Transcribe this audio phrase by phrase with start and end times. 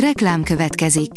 [0.00, 1.10] Reklám következik.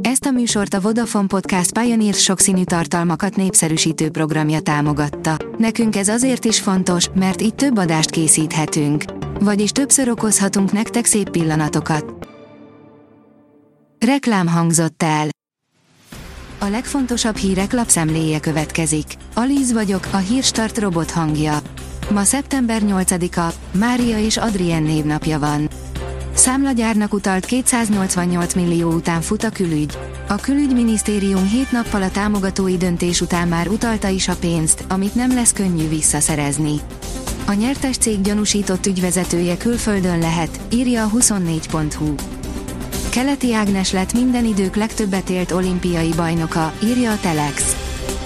[0.00, 5.36] Ezt a műsort a Vodafone Podcast Pioneer sokszínű tartalmakat népszerűsítő programja támogatta.
[5.58, 9.04] Nekünk ez azért is fontos, mert így több adást készíthetünk.
[9.40, 12.28] Vagyis többször okozhatunk nektek szép pillanatokat.
[14.06, 15.28] Reklám hangzott el.
[16.58, 19.06] A legfontosabb hírek lapszemléje következik.
[19.34, 21.58] Alíz vagyok, a hírstart robot hangja.
[22.10, 25.68] Ma szeptember 8-a, Mária és Adrien névnapja van.
[26.34, 29.98] Számlagyárnak utalt 288 millió után fut a külügy.
[30.28, 35.34] A külügyminisztérium 7 nappal a támogatói döntés után már utalta is a pénzt, amit nem
[35.34, 36.80] lesz könnyű visszaszerezni.
[37.46, 42.14] A nyertes cég gyanúsított ügyvezetője külföldön lehet, írja a 24.hu.
[43.10, 47.76] Keleti Ágnes lett minden idők legtöbbet élt olimpiai bajnoka, írja a Telex.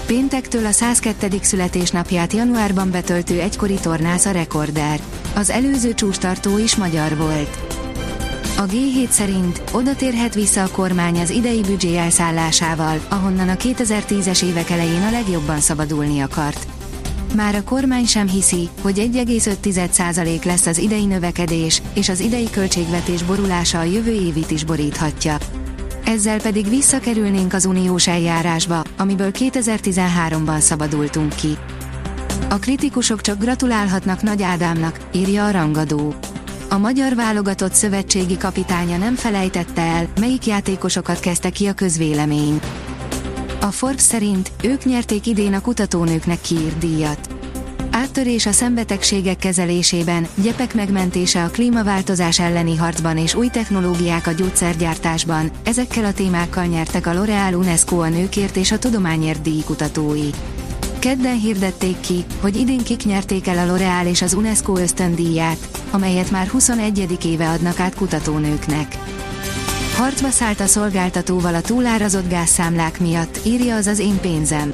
[0.05, 1.39] Péntektől a 102.
[1.41, 4.99] születésnapját januárban betöltő egykori tornász a rekorder.
[5.35, 7.68] Az előző csústartó is magyar volt.
[8.59, 14.43] A G7 szerint oda térhet vissza a kormány az idei büdzsé elszállásával, ahonnan a 2010-es
[14.43, 16.67] évek elején a legjobban szabadulni akart.
[17.35, 23.23] Már a kormány sem hiszi, hogy 1,5% lesz az idei növekedés, és az idei költségvetés
[23.23, 25.37] borulása a jövő évit is boríthatja.
[26.05, 31.57] Ezzel pedig visszakerülnénk az uniós eljárásba, amiből 2013-ban szabadultunk ki.
[32.49, 36.15] A kritikusok csak gratulálhatnak Nagy Ádámnak, írja a rangadó.
[36.71, 42.59] A magyar válogatott szövetségi kapitánya nem felejtette el, melyik játékosokat kezdte ki a közvélemény.
[43.61, 47.29] A Forbes szerint ők nyerték idén a kutatónőknek kiírt díjat.
[47.91, 55.51] Áttörés a szembetegségek kezelésében, gyepek megmentése a klímaváltozás elleni harcban és új technológiák a gyógyszergyártásban,
[55.63, 60.29] ezekkel a témákkal nyertek a L'Oréal UNESCO a nőkért és a tudományért díjkutatói.
[60.99, 65.57] Kedden hirdették ki, hogy idén kik nyerték el a L'Oréal és az UNESCO ösztöndíját,
[65.91, 67.25] amelyet már 21.
[67.25, 68.97] éve adnak át kutatónőknek.
[69.97, 74.73] Harcba szállt a szolgáltatóval a túlárazott gázszámlák miatt, írja az az én pénzem.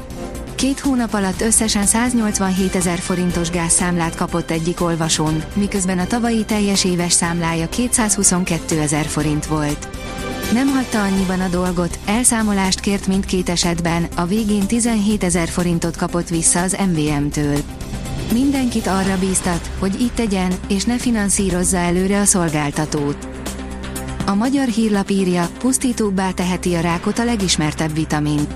[0.55, 6.85] Két hónap alatt összesen 187 ezer forintos gázszámlát kapott egyik olvasón, miközben a tavalyi teljes
[6.85, 9.87] éves számlája 222 ezer forint volt.
[10.53, 16.29] Nem hagyta annyiban a dolgot, elszámolást kért mindkét esetben, a végén 17 ezer forintot kapott
[16.29, 17.57] vissza az MVM-től.
[18.33, 23.27] Mindenkit arra bíztat, hogy itt tegyen, és ne finanszírozza előre a szolgáltatót.
[24.25, 28.47] A magyar hírlap írja, pusztítóbbá teheti a rákot a legismertebb vitamin.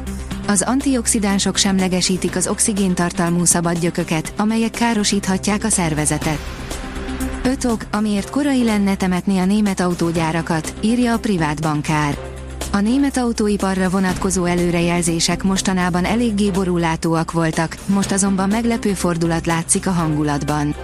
[0.47, 6.58] Az antioxidánsok semlegesítik az oxigéntartalmú szabadgyököket, amelyek károsíthatják a szervezetet.
[7.43, 12.17] Öt ok, amiért korai lenne temetni a német autógyárakat, írja a privát bankár.
[12.71, 19.91] A német autóiparra vonatkozó előrejelzések mostanában eléggé borúlátóak voltak, most azonban meglepő fordulat látszik a
[19.91, 20.75] hangulatban.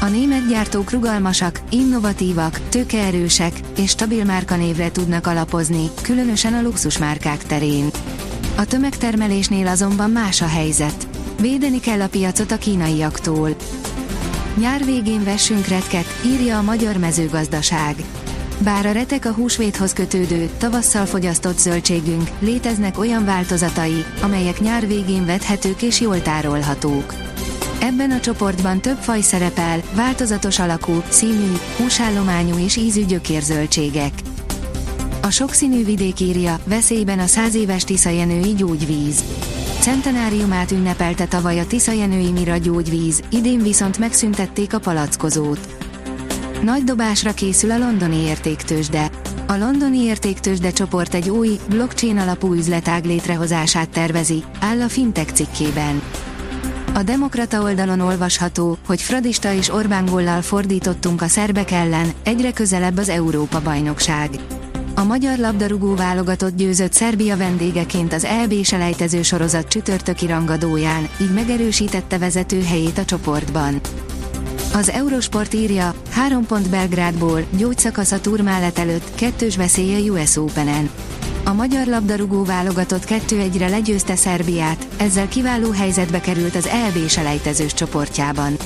[0.00, 7.90] A német gyártók rugalmasak, innovatívak, tőkeerősek és stabil márkanévre tudnak alapozni, különösen a luxusmárkák terén.
[8.56, 11.08] A tömegtermelésnél azonban más a helyzet.
[11.40, 13.56] Védeni kell a piacot a kínaiaktól.
[14.56, 17.94] Nyár végén vessünk retket, írja a magyar mezőgazdaság.
[18.58, 25.26] Bár a retek a húsvéthoz kötődő, tavasszal fogyasztott zöldségünk, léteznek olyan változatai, amelyek nyár végén
[25.26, 27.14] vethetők és jól tárolhatók.
[27.80, 34.12] Ebben a csoportban több faj szerepel, változatos alakú, színű, húsállományú és ízű gyökérzöldségek.
[35.22, 39.24] A sokszínű vidék írja, veszélyben a száz éves Tiszajenői gyógyvíz.
[39.80, 45.58] Centenáriumát ünnepelte tavaly a Tiszajenői Mira gyógyvíz, idén viszont megszüntették a palackozót.
[46.62, 49.10] Nagy dobásra készül a londoni értéktősde.
[49.46, 56.02] A londoni értéktősde csoport egy új, blockchain alapú üzletág létrehozását tervezi, áll a fintech cikkében.
[56.94, 62.98] A Demokrata oldalon olvasható, hogy Fradista és Orbán gollal fordítottunk a szerbek ellen, egyre közelebb
[62.98, 64.30] az Európa-bajnokság.
[65.00, 72.18] A magyar labdarúgó válogatott győzött Szerbia vendégeként az EB selejtező sorozat csütörtöki rangadóján, így megerősítette
[72.18, 73.80] vezető helyét a csoportban.
[74.74, 80.90] Az Eurosport írja, három pont Belgrádból, gyógyszakasz a turmálet előtt, kettős veszélye US Open-en.
[81.44, 88.56] A magyar labdarúgó válogatott 2-1-re legyőzte Szerbiát, ezzel kiváló helyzetbe került az EB selejtezős csoportjában.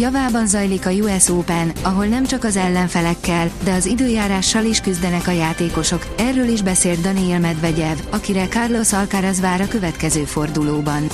[0.00, 5.26] Javában zajlik a US Open, ahol nem csak az ellenfelekkel, de az időjárással is küzdenek
[5.26, 11.06] a játékosok, erről is beszélt Daniel Medvegyev, akire Carlos Alcaraz vár a következő fordulóban.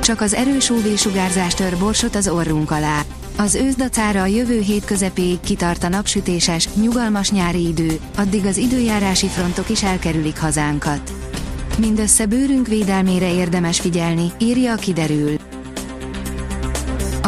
[0.00, 3.02] Csak az erős UV-sugárzás tör borsot az orrunk alá.
[3.36, 9.26] Az őszdacára a jövő hét közepéig kitart a napsütéses, nyugalmas nyári idő, addig az időjárási
[9.26, 11.12] frontok is elkerülik hazánkat.
[11.78, 15.36] Mindössze bőrünk védelmére érdemes figyelni, írja a kiderül.